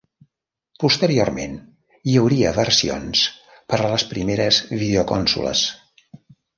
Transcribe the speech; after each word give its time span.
Posteriorment 0.83 1.53
hi 2.13 2.17
hauria 2.23 2.55
versions 2.57 3.23
per 3.53 3.83
a 3.85 3.95
les 3.95 4.09
primeres 4.17 4.65
videoconsoles. 4.77 5.67